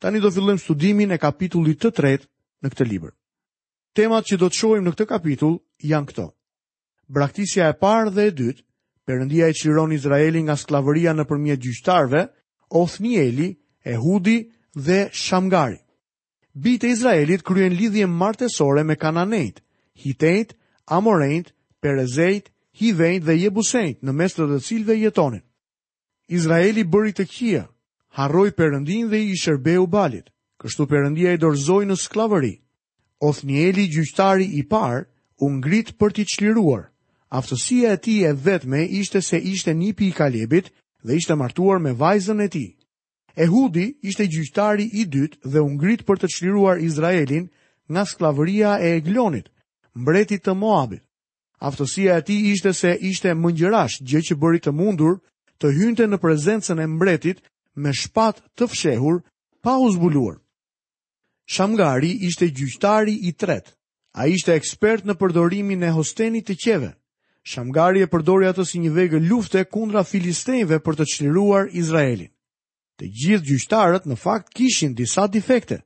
Tani 0.00 0.20
do 0.24 0.30
fillojmë 0.32 0.62
studimin 0.62 1.12
e 1.12 1.18
kapitullit 1.20 1.80
të 1.82 1.90
tretë 1.98 2.28
në 2.64 2.70
këtë 2.72 2.86
libër. 2.88 3.12
Temat 3.96 4.24
që 4.28 4.38
do 4.40 4.48
të 4.48 4.56
shohim 4.60 4.86
në 4.86 4.94
këtë 4.94 5.06
kapitull 5.12 5.58
janë 5.90 6.08
këto. 6.10 6.26
Braktisja 7.12 7.68
e 7.72 7.76
parë 7.84 8.14
dhe 8.16 8.26
e 8.30 8.34
dytë, 8.40 8.62
Perëndia 9.06 9.46
e 9.46 9.54
çiron 9.54 9.92
Izraelin 9.94 10.48
nga 10.48 10.56
skllavëria 10.58 11.12
nëpërmjet 11.14 11.60
gjyqtarve, 11.62 12.24
Othnieli, 12.74 13.52
Ehudi 13.86 14.38
dhe 14.74 14.98
Shamgari. 15.14 15.78
Bitë 16.58 16.88
e 16.88 16.90
Izraelit 16.90 17.44
kryen 17.46 17.76
lidhje 17.78 18.08
martesore 18.10 18.82
me 18.82 18.96
Kananejt, 18.98 19.62
Hitejt, 20.02 20.56
Amorejt, 20.90 21.52
Perezejt, 21.80 22.50
hivejnë 22.80 23.24
dhe 23.26 23.36
jebusejnë 23.44 24.02
në 24.06 24.12
mes 24.18 24.34
të 24.36 24.46
dhe 24.52 24.58
cilve 24.66 24.96
jetonin. 25.00 25.42
Izraeli 26.36 26.84
bëri 26.92 27.14
të 27.16 27.26
kia, 27.30 27.62
harroj 28.18 28.48
përëndin 28.58 29.08
dhe 29.12 29.20
i 29.30 29.36
shërbe 29.42 29.76
u 29.78 29.86
balit, 29.86 30.28
kështu 30.60 30.86
përëndia 30.90 31.36
i 31.36 31.40
dorzoj 31.44 31.84
në 31.88 31.96
sklavëri. 32.04 32.54
Othnieli 33.30 33.86
gjyqtari 33.94 34.48
i 34.58 34.62
parë 34.68 35.04
u 35.42 35.48
ngrit 35.58 35.94
për 36.00 36.12
t'i 36.12 36.24
qliruar. 36.36 36.90
Aftësia 37.38 37.94
e 37.96 38.00
ti 38.02 38.14
e 38.28 38.32
vetme 38.32 38.84
ishte 39.00 39.20
se 39.22 39.38
ishte 39.52 39.72
një 39.74 39.92
pi 39.98 40.08
i 40.08 40.12
kalibit 40.14 40.68
dhe 41.02 41.16
ishte 41.18 41.34
martuar 41.36 41.78
me 41.82 41.92
vajzën 41.98 42.40
e 42.44 42.48
ti. 42.52 42.66
Ehudi 43.36 43.86
ishte 44.08 44.26
gjyqtari 44.32 44.86
i 45.00 45.04
dytë 45.12 45.42
dhe 45.52 45.60
u 45.64 45.68
ngrit 45.74 46.04
për 46.08 46.18
të 46.20 46.28
qliruar 46.38 46.78
Izraelin 46.86 47.48
nga 47.92 48.04
sklavëria 48.08 48.78
e 48.82 48.94
Eglonit, 48.98 49.48
mbretit 49.94 50.42
të 50.46 50.54
Moabit. 50.56 51.05
Aftosia 51.60 52.12
e 52.12 52.16
ati 52.16 52.36
ishte 52.52 52.72
se 52.76 52.90
ishte 53.00 53.32
mëngjërash 53.34 54.02
gjë 54.04 54.20
që 54.28 54.34
bëri 54.40 54.58
të 54.64 54.72
mundur 54.78 55.14
të 55.60 55.70
hynte 55.78 56.04
në 56.08 56.18
prezencën 56.20 56.76
e 56.76 56.86
mbretit 56.94 57.38
me 57.80 57.92
shpat 57.96 58.42
të 58.56 58.68
fshehur 58.68 59.22
pa 59.64 59.78
u 59.80 59.88
zbuluar. 59.94 60.36
Shamgari 61.54 62.10
ishte 62.28 62.48
gjyqtari 62.58 63.14
i 63.28 63.32
tret. 63.40 63.72
A 64.20 64.26
ishte 64.28 64.52
ekspert 64.58 65.06
në 65.08 65.16
përdorimin 65.20 65.82
e 65.88 65.94
hostenit 65.96 66.46
të 66.48 66.56
qeve. 66.64 66.90
Shamgari 67.46 68.02
e 68.04 68.10
përdori 68.10 68.48
atës 68.48 68.72
si 68.72 68.80
një 68.82 68.92
vegë 68.96 69.20
lufte 69.30 69.62
kundra 69.70 70.02
filistejve 70.04 70.80
për 70.84 70.94
të 70.98 71.06
qliruar 71.16 71.68
Izraelin. 71.78 72.32
Të 73.00 73.06
gjithë 73.20 73.46
gjyqtarët 73.50 74.08
në 74.10 74.16
fakt 74.22 74.50
kishin 74.56 74.96
disa 74.98 75.26
defekte, 75.30 75.78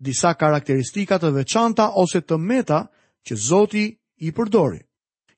disa 0.00 0.32
karakteristikat 0.34 1.20
të 1.22 1.30
veçanta 1.36 1.90
ose 2.02 2.20
të 2.24 2.40
meta 2.50 2.82
që 3.26 3.36
Zoti 3.46 3.84
i 4.28 4.32
përdori. 4.34 4.80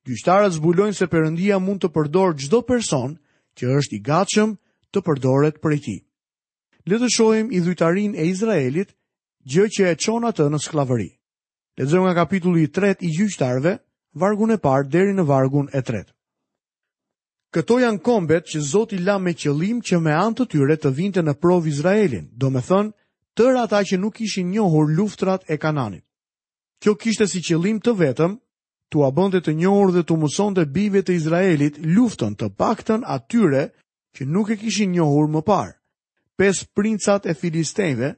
Gjyqtarët 0.07 0.55
zbulojnë 0.61 0.95
se 0.95 1.07
Perëndia 1.11 1.57
mund 1.59 1.83
të 1.83 1.89
përdorë 1.97 2.37
çdo 2.45 2.61
person 2.67 3.17
që 3.59 3.75
është 3.81 3.97
i 3.99 4.03
gatshëm 4.09 4.53
të 4.95 5.03
përdoret 5.07 5.57
për 5.63 5.73
e 5.77 5.97
Le 6.87 6.99
të 7.03 7.09
shohim 7.11 7.49
i 7.51 7.59
dhujtarin 7.67 8.15
e 8.15 8.25
Izraelit, 8.31 8.93
gjë 9.53 9.65
që 9.75 9.83
e 9.91 9.95
çon 9.99 10.23
atë 10.29 10.45
në 10.53 10.59
skllavëri. 10.63 11.11
Lexojmë 11.79 12.05
nga 12.07 12.15
kapitulli 12.15 12.69
3 12.71 12.97
i 13.03 13.09
Gjyqtarëve, 13.17 13.73
vargun 14.23 14.51
e 14.55 14.59
parë 14.67 14.89
deri 14.93 15.13
në 15.17 15.25
vargun 15.27 15.67
e 15.75 15.83
tretë. 15.83 16.13
Këto 17.53 17.81
janë 17.83 17.99
kombet 18.07 18.47
që 18.47 18.61
Zoti 18.71 18.99
la 19.03 19.17
me 19.19 19.35
qëllim 19.35 19.83
që 19.83 19.99
me 20.01 20.15
anë 20.15 20.37
të 20.39 20.47
tyre 20.53 20.77
të 20.79 20.91
vinte 21.01 21.23
në 21.27 21.35
prov 21.43 21.67
Izraelin, 21.67 22.31
do 22.39 22.51
me 22.55 22.61
thënë, 22.69 22.93
tërë 23.37 23.59
ata 23.65 23.83
që 23.89 23.99
nuk 24.05 24.21
ishin 24.23 24.51
njohur 24.55 24.87
luftrat 24.95 25.43
e 25.51 25.59
kananit. 25.59 26.05
Kjo 26.83 26.95
kishte 27.03 27.27
si 27.27 27.41
qëllim 27.49 27.81
të 27.83 27.95
vetëm 27.99 28.39
tu 28.88 29.02
abonte 29.05 29.40
të 29.43 29.55
njohur 29.59 29.90
dhe 29.95 30.02
tu 30.07 30.16
mësonte 30.21 30.64
bijve 30.76 31.02
të 31.02 31.14
Izraelit 31.19 31.78
luftën 31.83 32.37
të 32.38 32.50
paktën 32.59 33.02
atyre 33.05 33.64
që 34.14 34.23
nuk 34.26 34.50
e 34.50 34.57
kishin 34.61 34.93
njohur 34.95 35.26
më 35.33 35.43
parë. 35.49 35.75
Pes 36.37 36.64
princat 36.76 37.26
e 37.26 37.35
filistejve, 37.35 38.14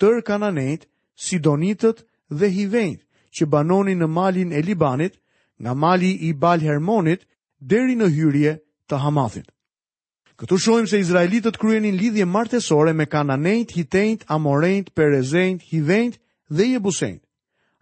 tër 0.00 0.22
kananejt, 0.26 0.88
sidonitët 1.26 2.02
dhe 2.38 2.48
hivejt 2.54 3.00
që 3.38 3.44
banonin 3.46 4.00
në 4.02 4.06
malin 4.08 4.50
e 4.52 4.62
Libanit, 4.64 5.14
nga 5.62 5.72
mali 5.74 6.12
i 6.28 6.32
Bal 6.32 6.60
Hermonit 6.62 7.26
deri 7.58 7.94
në 7.98 8.06
hyrje 8.14 8.52
të 8.90 8.96
Hamathit. 9.02 9.48
Këtu 10.38 10.58
shohim 10.62 10.86
se 10.86 11.00
izraelitët 11.02 11.56
kryenin 11.58 11.96
lidhje 11.98 12.24
martësore 12.30 12.92
me 12.94 13.06
kananejt, 13.10 13.72
hitejt, 13.74 14.20
amorejt, 14.30 14.92
perezejt, 14.94 15.62
hivejt 15.72 16.18
dhe 16.56 16.66
jebusejt. 16.72 17.22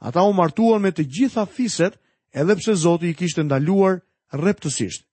Ata 0.00 0.24
u 0.28 0.32
martuan 0.32 0.82
me 0.82 0.90
të 0.92 1.04
gjitha 1.04 1.44
fiset 1.46 2.00
edhe 2.36 2.54
pse 2.56 2.74
Zoti 2.74 3.08
i 3.10 3.14
kishte 3.16 3.42
ndaluar 3.44 4.00
rreptësisht. 4.32 5.06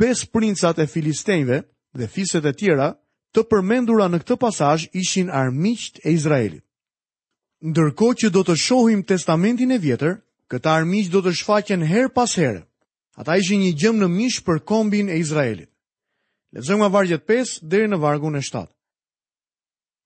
Pes 0.00 0.22
princat 0.24 0.78
e 0.80 0.86
filistejve 0.88 1.58
dhe 1.98 2.06
fiset 2.14 2.44
e 2.48 2.52
tjera 2.56 2.88
të 3.36 3.44
përmendura 3.50 4.06
në 4.08 4.20
këtë 4.22 4.38
pasazh 4.40 4.86
ishin 5.00 5.28
armiqt 5.30 6.00
e 6.06 6.14
Izraelit. 6.16 6.64
Ndërko 7.60 8.08
që 8.22 8.30
do 8.32 8.40
të 8.46 8.54
shohim 8.56 9.02
testamentin 9.04 9.74
e 9.76 9.78
vjetër, 9.84 10.16
këta 10.50 10.72
armiq 10.80 11.10
do 11.12 11.20
të 11.22 11.34
shfaqen 11.42 11.84
her 11.90 12.08
pas 12.16 12.32
herë. 12.40 12.62
Ata 13.20 13.36
ishin 13.36 13.60
një 13.60 13.74
gjem 13.80 14.00
në 14.00 14.08
mish 14.08 14.38
për 14.46 14.62
kombin 14.70 15.10
e 15.12 15.18
Izraelit. 15.20 15.68
Lezëm 16.56 16.80
nga 16.80 16.88
vargjet 16.90 17.26
5 17.28 17.58
dhe 17.70 17.84
në 17.90 17.98
vargun 18.02 18.40
e 18.40 18.42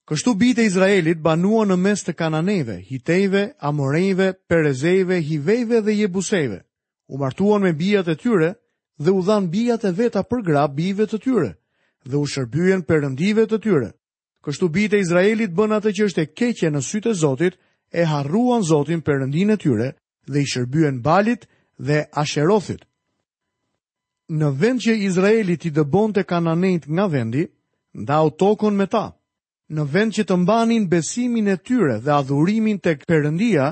Kështu 0.05 0.35
bitë 0.37 0.61
e 0.61 0.67
Izraelit 0.69 1.17
banua 1.25 1.63
në 1.65 1.79
mes 1.81 2.03
të 2.05 2.13
kananeve, 2.19 2.75
hitejve, 2.89 3.47
amorejve, 3.65 4.27
perezejve, 4.49 5.15
hivejve 5.25 5.79
dhe 5.87 5.95
jebusejve. 5.97 6.59
U 7.09 7.17
martuan 7.17 7.63
me 7.65 7.71
bijat 7.73 8.07
e 8.13 8.15
tyre 8.15 8.51
dhe 9.01 9.09
u 9.15 9.23
dhanë 9.25 9.49
bijat 9.53 9.87
e 9.89 9.93
veta 9.97 10.21
për 10.23 10.43
grab 10.45 10.75
bive 10.77 11.07
të 11.09 11.19
tyre 11.25 11.49
dhe 12.05 12.21
u 12.21 12.25
shërbyen 12.29 12.85
përëndive 12.85 13.47
të 13.49 13.59
tyre. 13.65 13.89
Kështu 14.45 14.69
bitë 14.75 14.99
e 14.99 15.01
Izraelit 15.07 15.55
bën 15.57 15.73
atë 15.79 15.95
që 15.97 16.05
është 16.09 16.21
e 16.21 16.27
keqe 16.37 16.69
në 16.69 16.83
sytë 16.85 17.09
e 17.09 17.17
Zotit, 17.23 17.57
e 17.89 18.05
harruan 18.05 18.61
Zotin 18.63 19.01
përëndin 19.01 19.55
e 19.57 19.57
tyre 19.61 19.89
dhe 20.29 20.39
i 20.39 20.45
shërbyen 20.53 21.01
balit 21.05 21.49
dhe 21.81 22.03
asherothit. 22.13 22.85
Në 24.29 24.53
vend 24.61 24.85
që 24.85 24.99
Izraelit 25.09 25.65
i 25.65 25.73
dëbon 25.73 26.13
të 26.13 26.27
kananejt 26.29 26.85
nga 26.93 27.09
vendi, 27.13 27.47
nda 27.97 28.21
u 28.21 28.29
tokon 28.41 28.77
me 28.77 28.85
ta– 28.87 29.07
Në 29.73 29.83
vend 29.89 30.13
që 30.13 30.23
të 30.29 30.35
mbanin 30.43 30.83
besimin 30.89 31.47
e 31.49 31.55
tyre 31.57 31.95
dhe 32.05 32.11
adhurimin 32.13 32.77
tek 32.85 33.01
Perëndia, 33.09 33.71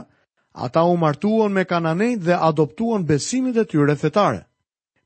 ata 0.66 0.82
u 0.90 0.96
martuan 0.98 1.54
me 1.54 1.64
Kananejt 1.70 2.24
dhe 2.26 2.38
adoptuan 2.50 3.06
besimit 3.06 3.58
e 3.62 3.66
tyre 3.70 3.96
fetare. 4.02 4.42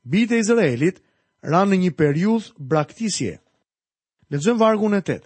Bite 0.05 0.35
e 0.35 0.39
Izraelit 0.39 1.01
ra 1.43 1.65
në 1.67 1.75
një 1.83 1.91
periudhë 1.99 2.53
braktisje. 2.71 3.33
Lexojmë 4.31 4.61
vargun 4.63 4.95
e 4.95 5.01
8. 5.03 5.19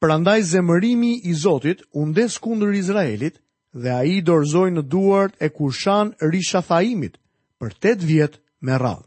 Prandaj 0.00 0.40
zemërimi 0.42 1.12
i 1.28 1.34
Zotit 1.42 1.82
u 1.92 2.06
ndes 2.08 2.38
kundër 2.42 2.72
Izraelit 2.80 3.36
dhe 3.76 3.92
ai 3.92 4.22
dorzoj 4.24 4.70
në 4.72 4.86
duart 4.92 5.36
e 5.38 5.52
Kushan 5.52 6.14
rishafaimit 6.32 7.20
për 7.60 7.76
8 7.84 8.04
vjet 8.08 8.40
me 8.60 8.72
radhë. 8.80 9.04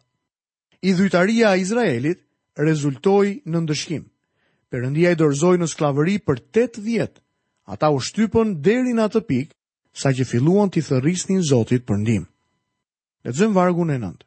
Idhujtaria 0.91 1.55
e 1.55 1.61
Izraelit 1.65 2.21
rezultoi 2.57 3.39
në 3.45 3.65
ndëshkim. 3.65 4.05
Perëndia 4.75 5.13
i 5.13 5.15
dorëzoi 5.15 5.55
në 5.61 5.69
skllavëri 5.71 6.13
për 6.27 6.39
8 6.59 6.81
vjet. 6.85 7.21
Ata 7.71 7.87
u 7.95 8.01
shtypën 8.03 8.49
deri 8.65 8.91
në 8.97 9.05
atë 9.07 9.21
pikë 9.29 9.55
sa 10.01 10.11
që 10.17 10.25
filluan 10.31 10.67
të 10.73 10.81
thërrisnin 10.89 11.39
Zotit 11.47 11.85
për 11.87 12.01
ndihmë. 12.01 12.27
Lexojmë 13.25 13.55
vargun 13.55 13.93
e 13.95 13.95
9. 14.01 14.17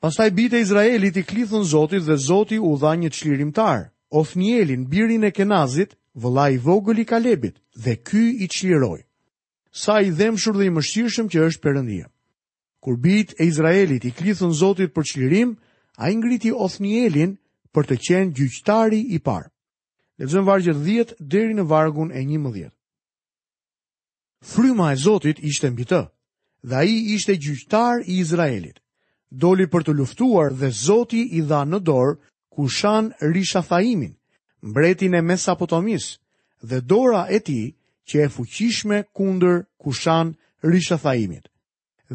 Pastaj 0.00 0.30
bitej 0.38 0.62
Izraelit 0.64 1.20
i 1.20 1.26
klithën 1.28 1.66
Zotit 1.74 2.06
dhe 2.08 2.16
Zoti 2.28 2.56
u 2.56 2.72
dha 2.80 2.94
një 3.02 3.10
çlirimtar, 3.18 3.82
Ofnielin, 4.16 4.88
birin 4.90 5.28
e 5.28 5.30
Kenazit, 5.36 5.92
vëllai 6.22 6.50
i 6.54 6.58
vogël 6.64 7.02
i 7.04 7.04
Kalebit, 7.10 7.60
dhe 7.76 7.94
ky 8.08 8.24
i 8.44 8.48
çliroi. 8.54 9.02
Sa 9.82 10.00
i 10.00 10.08
dhëmshur 10.16 10.56
dhe 10.56 10.70
i 10.70 10.72
mëshirshëm 10.72 11.28
që 11.30 11.44
është 11.50 11.62
Perëndia. 11.66 12.08
Kur 12.80 12.96
bit 12.96 13.34
e 13.36 13.44
Izraelit 13.50 14.08
i 14.08 14.12
klithën 14.18 14.56
Zotit 14.62 14.94
për 14.96 15.04
çlirim, 15.12 15.58
ai 16.00 16.14
ngriti 16.16 16.54
Ofnielin, 16.54 17.36
për 17.76 17.86
të 17.90 17.96
qenë 18.06 18.32
gjyqtari 18.38 19.00
i 19.12 19.18
parë. 19.26 19.50
Lexojm 20.20 20.46
vargjët 20.48 20.78
10 20.80 21.10
deri 21.34 21.52
në 21.58 21.66
vargun 21.68 22.08
e 22.16 22.22
11. 22.24 22.70
Fryma 24.52 24.86
e 24.94 24.96
Zotit 25.02 25.42
ishte 25.50 25.68
mbi 25.74 25.84
të, 25.90 26.00
dhe 26.68 26.76
ai 26.82 26.92
ishte 27.16 27.34
gjyqtar 27.36 27.96
i 28.08 28.14
Izraelit. 28.24 28.78
Doli 29.42 29.66
për 29.68 29.84
të 29.84 29.94
luftuar 29.98 30.54
dhe 30.56 30.70
Zoti 30.86 31.20
i 31.36 31.40
dha 31.48 31.60
në 31.68 31.80
dorë 31.88 32.16
Kushan 32.54 33.10
Rishathaimin, 33.32 34.14
mbretin 34.64 35.14
e 35.14 35.20
Mesopotamis, 35.28 36.06
dhe 36.68 36.78
dora 36.90 37.22
e 37.28 37.38
tij 37.44 37.66
që 38.08 38.16
e 38.24 38.28
fuqishme 38.36 38.98
kundër 39.16 39.56
Kushan 39.82 40.28
Rishathaimit. 40.72 41.44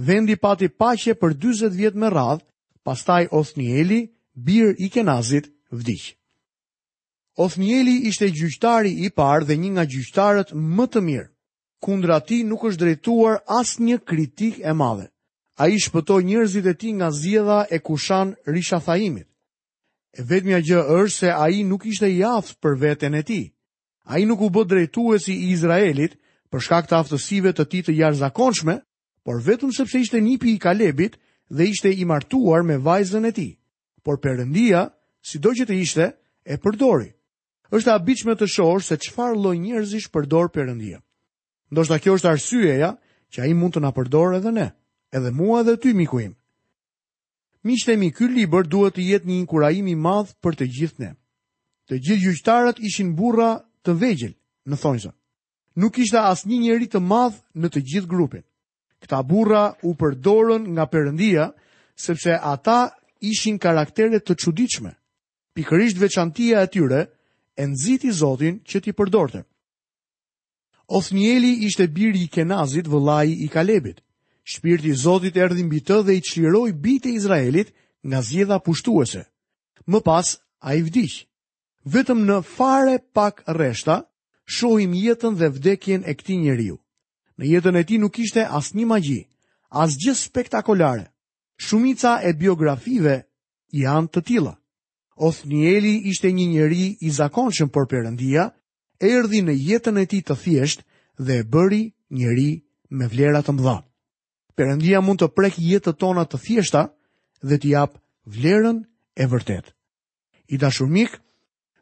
Vendi 0.07 0.35
pati 0.45 0.69
paqe 0.79 1.13
për 1.19 1.37
40 1.43 1.77
vjet 1.77 1.95
me 1.99 2.09
radhë, 2.15 2.45
pastaj 2.87 3.23
Othnieli, 3.39 4.01
Bir 4.47 4.75
i 4.77 4.89
Kenazit, 4.89 5.49
vdiq. 5.79 6.03
Othnieli 7.45 7.93
ishte 8.09 8.25
gjyqtari 8.37 8.93
i 9.05 9.11
parë 9.19 9.45
dhe 9.47 9.55
një 9.63 9.69
nga 9.75 9.83
gjyqtarët 9.91 10.49
më 10.77 10.85
të 10.91 11.01
mirë. 11.09 11.27
Kundra 11.85 12.17
ti 12.29 12.39
nuk 12.49 12.63
është 12.69 12.81
drejtuar 12.83 13.35
as 13.59 13.75
një 13.85 13.97
kritik 14.09 14.55
e 14.71 14.73
madhe. 14.81 15.05
A 15.61 15.67
i 15.69 15.77
shpëtoj 15.85 16.21
njërzit 16.29 16.65
e 16.73 16.73
ti 16.79 16.89
nga 16.97 17.09
zjedha 17.21 17.59
e 17.69 17.77
kushan 17.87 18.33
Risha 18.53 18.79
Thaimit. 18.85 19.29
E 20.17 20.21
vetëmja 20.29 20.59
gjë 20.71 20.81
është 20.99 21.17
se 21.21 21.29
a 21.35 21.45
i 21.59 21.61
nuk 21.69 21.85
ishte 21.91 22.09
jaftë 22.09 22.57
për 22.63 22.73
veten 22.83 23.13
e 23.21 23.23
ti. 23.29 23.41
A 24.09 24.17
i 24.21 24.25
nuk 24.25 24.41
u 24.41 24.49
bë 24.55 24.65
drejtuesi 24.71 25.33
i 25.37 25.51
Izraelit 25.53 26.17
për 26.49 26.59
shkak 26.65 26.89
të 26.89 26.97
aftësive 27.03 27.53
të 27.55 27.69
ti 27.69 27.85
të 27.85 27.93
jarë 28.01 28.19
zakonshme, 28.25 28.79
por 29.25 29.37
vetëm 29.45 29.69
sepse 29.77 29.99
ishte 30.01 30.19
njipi 30.25 30.55
i 30.55 30.59
Kalebit 30.65 31.19
dhe 31.55 31.69
ishte 31.73 31.93
i 32.01 32.05
martuar 32.09 32.65
me 32.65 32.81
vajzën 32.89 33.27
e 33.29 33.35
ti 33.37 33.49
por 34.03 34.19
Perëndia, 34.21 34.81
sido 35.23 35.53
që 35.55 35.65
të 35.69 35.77
ishte, 35.81 36.07
e 36.43 36.57
përdori. 36.57 37.11
Është 37.71 37.89
e 37.89 37.93
habitshme 37.93 38.33
të 38.35 38.47
shohësh 38.51 38.87
se 38.89 38.97
çfarë 39.05 39.37
lloj 39.37 39.55
njerëzish 39.61 40.09
përdor 40.11 40.49
Perëndia. 40.53 40.97
Ndoshta 41.71 41.99
kjo 42.01 42.17
është 42.17 42.29
arsyeja 42.33 42.89
që 43.31 43.45
ai 43.45 43.53
mund 43.55 43.77
të 43.77 43.83
na 43.85 43.91
përdorë 43.95 44.39
edhe 44.41 44.51
ne, 44.51 44.67
edhe 45.15 45.31
mua 45.31 45.61
edhe 45.63 45.77
ty 45.79 45.93
miku 45.95 46.19
im. 46.25 46.33
Miqtë 47.63 47.95
mi, 48.01 48.09
ky 48.11 48.27
libër 48.27 48.65
duhet 48.67 48.97
të 48.97 49.05
jetë 49.05 49.27
një 49.29 49.37
inkurajim 49.43 49.87
i 49.87 49.95
madh 49.95 50.33
për 50.43 50.55
të 50.59 50.67
gjithë 50.77 51.01
ne. 51.03 51.11
Të 51.89 51.99
gjithë 52.01 52.23
gjyqtarët 52.25 52.79
ishin 52.89 53.13
burra 53.15 53.51
të 53.85 53.93
vegjël, 54.01 54.33
në 54.67 54.75
thonjza. 54.81 55.11
Nuk 55.79 55.99
ishte 56.01 56.17
asnjë 56.19 56.57
njeri 56.65 56.87
të 56.91 56.99
madh 57.05 57.37
në 57.55 57.69
të 57.71 57.83
gjithë 57.91 58.09
grupin. 58.11 58.43
Këta 59.05 59.21
burra 59.29 59.63
u 59.85 59.93
përdorën 59.97 60.65
nga 60.75 60.89
Perëndia 60.91 61.47
sepse 61.95 62.33
ata 62.35 62.89
ishin 63.21 63.57
karaktere 63.61 64.19
të 64.19 64.35
çuditshme. 64.37 64.91
Pikërisht 65.55 65.99
veçantia 66.01 66.61
e 66.63 66.67
tyre 66.71 67.01
e 67.61 67.67
nxiti 67.69 68.09
Zotin 68.11 68.55
që 68.69 68.77
t'i 68.83 68.93
përdorte. 68.97 69.41
Othnieli 70.87 71.51
ishte 71.67 71.85
biri 71.95 72.25
i 72.25 72.27
Kenazit, 72.27 72.87
vëllai 72.91 73.29
i 73.45 73.47
Kalebit. 73.47 74.01
Shpirti 74.51 74.89
i 74.91 74.95
Zotit 75.05 75.37
erdhi 75.37 75.63
mbi 75.63 75.79
të 75.85 75.97
dhe 76.05 76.13
i 76.17 76.21
çliroi 76.29 76.71
bitë 76.83 77.09
e 77.09 77.15
Izraelit 77.19 77.69
nga 78.07 78.19
zgjedha 78.27 78.57
pushtuese. 78.65 79.23
Më 79.91 79.99
pas 80.07 80.27
ai 80.69 80.81
vdiq. 80.87 81.13
Vetëm 81.93 82.19
në 82.29 82.37
fare 82.55 82.97
pak 83.15 83.43
rreshta 83.51 83.95
shohim 84.57 84.93
jetën 84.97 85.33
dhe 85.39 85.49
vdekjen 85.55 86.01
e 86.09 86.13
këtij 86.17 86.39
njeriu. 86.43 86.77
Në 87.37 87.45
jetën 87.53 87.77
e 87.79 87.83
tij 87.87 87.99
nuk 88.01 88.13
kishte 88.17 88.43
asnjë 88.59 88.85
magji, 88.85 89.21
asgjë 89.83 90.13
spektakolare 90.23 91.10
shumica 91.67 92.11
e 92.27 92.33
biografive 92.41 93.13
janë 93.81 94.09
të 94.11 94.23
tila. 94.27 94.53
Othnieli 95.27 95.93
ishte 96.09 96.31
një 96.33 96.47
njeri 96.55 96.85
i 97.05 97.11
zakonshëm 97.19 97.69
për 97.69 97.85
përëndia, 97.91 98.47
e 99.01 99.11
në 99.45 99.53
jetën 99.69 99.97
e 100.01 100.05
ti 100.09 100.19
të 100.21 100.35
thjesht 100.43 100.79
dhe 101.25 101.33
e 101.39 101.43
bëri 101.53 101.83
njeri 102.09 102.51
me 102.89 103.05
vlerat 103.07 103.47
të 103.47 103.53
mdha. 103.53 103.77
Përëndia 104.57 104.99
mund 105.01 105.21
të 105.21 105.27
prek 105.37 105.55
jetën 105.57 105.95
tona 106.01 106.23
të 106.25 106.37
thjeshta 106.45 106.81
dhe 107.41 107.55
t'i 107.57 107.71
jap 107.75 107.93
vlerën 108.25 108.77
e 109.21 109.25
vërtet. 109.31 109.65
I 110.51 110.57
dashur 110.57 110.89
mik, 110.89 111.13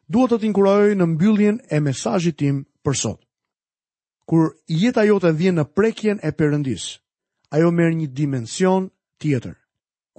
duhet 0.08 0.30
të 0.32 0.38
t'inkurajoj 0.40 0.94
në 0.96 1.06
mbylljen 1.14 1.58
e 1.74 1.80
mesajit 1.80 2.36
tim 2.38 2.66
për 2.84 2.94
sot. 3.02 3.20
Kur 4.28 4.52
jeta 4.68 5.02
jote 5.04 5.32
vjen 5.34 5.58
në 5.58 5.64
prekjen 5.76 6.20
e 6.22 6.30
përëndis, 6.32 6.98
ajo 7.50 7.72
merë 7.74 7.96
një 8.00 8.08
dimension 8.16 8.90
tjetër 9.20 9.59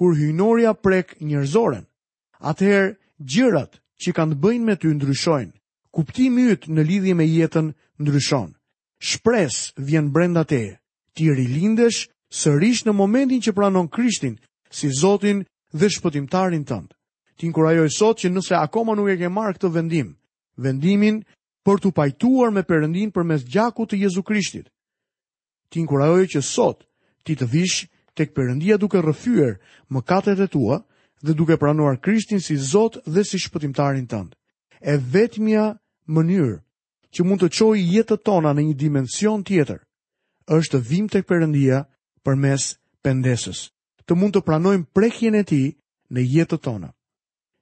kur 0.01 0.15
hynoria 0.17 0.71
prek 0.73 1.13
njerëzoren. 1.29 1.83
Atëherë 2.51 2.95
gjërat 3.31 3.75
që 4.01 4.09
kanë 4.17 4.33
të 4.33 4.39
bëjnë 4.41 4.65
me 4.65 4.75
ty 4.81 4.87
ndryshojnë. 4.97 5.51
Kuptimi 5.93 6.45
yt 6.55 6.63
në 6.73 6.81
lidhje 6.89 7.13
me 7.19 7.25
jetën 7.29 7.67
ndryshon. 8.01 8.47
Shpresë 9.09 9.61
vjen 9.89 10.07
brenda 10.15 10.41
teje. 10.49 10.73
Ti 11.13 11.29
rilindesh 11.37 12.07
sërish 12.33 12.81
në 12.87 12.95
momentin 12.97 13.43
që 13.45 13.53
pranon 13.53 13.91
Krishtin 13.93 14.39
si 14.73 14.89
Zotin 14.89 15.45
dhe 15.77 15.87
shpëtimtarin 15.93 16.65
tënd. 16.65 16.89
Ti 17.37 17.41
inkurajoj 17.45 17.93
sot 17.93 18.23
që 18.23 18.33
nëse 18.33 18.57
akoma 18.57 18.97
nuk 18.97 19.13
e 19.13 19.19
ke 19.21 19.29
marrë 19.29 19.59
këtë 19.59 19.73
vendim, 19.77 20.09
vendimin 20.65 21.21
për 21.65 21.77
të 21.77 21.93
pajtuar 21.97 22.49
me 22.53 22.65
Perëndin 22.65 23.13
përmes 23.13 23.45
gjakut 23.53 23.91
të 23.93 24.01
Jezu 24.07 24.25
Krishtit. 24.25 24.65
Ti 25.69 25.75
inkurajoj 25.83 26.25
që 26.33 26.41
sot 26.53 26.87
ti 27.21 27.37
të 27.37 27.45
vish 27.53 27.85
tek 28.15 28.33
Perëndia 28.35 28.77
duke 28.77 28.99
rrëfyer 29.01 29.57
mëkatet 29.93 30.39
e 30.43 30.47
tua 30.51 30.81
dhe 31.23 31.33
duke 31.35 31.57
pranuar 31.57 31.97
Krishtin 32.03 32.39
si 32.41 32.57
Zot 32.57 32.99
dhe 33.05 33.23
si 33.23 33.37
shpëtimtarin 33.39 34.07
tënd. 34.09 34.33
E 34.81 34.93
vetmja 35.11 35.77
mënyrë 36.09 36.57
që 37.13 37.25
mund 37.25 37.43
të 37.43 37.49
çojë 37.57 37.85
jetën 37.95 38.21
tona 38.25 38.53
në 38.53 38.61
një 38.71 38.75
dimension 38.79 39.43
tjetër 39.43 39.79
është 40.57 40.77
të 40.77 40.83
vim 40.89 41.05
tek 41.11 41.27
Perëndia 41.29 41.83
përmes 42.25 42.77
pendesës, 43.05 43.67
të 44.05 44.11
mund 44.17 44.35
të 44.35 44.45
pranojmë 44.47 44.89
prekjen 44.95 45.35
e 45.37 45.43
tij 45.49 45.67
në 46.11 46.21
jetën 46.35 46.61
tona. 46.61 46.89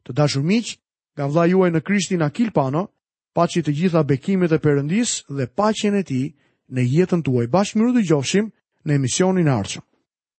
Të 0.05 0.11
dashur 0.17 0.43
miq, 0.47 0.75
nga 1.15 1.25
vlla 1.29 1.45
juaj 1.51 1.69
në 1.75 1.81
Krishtin 1.85 2.23
Akil 2.25 2.51
Pano, 2.55 2.87
paçi 3.35 3.61
të 3.61 3.71
gjitha 3.77 4.01
bekimet 4.09 4.55
e 4.55 4.59
Perëndis 4.63 5.19
dhe 5.29 5.45
paqen 5.57 5.99
e 5.99 6.03
tij 6.07 6.27
në 6.73 6.81
jetën 6.95 7.21
tuaj. 7.25 7.47
Bashkë 7.51 7.77
miru 7.77 7.93
dëgjofshim 7.99 8.49
në 8.87 8.91
emisionin 8.97 9.47
e 9.51 9.55
ardhshëm. 9.59 9.88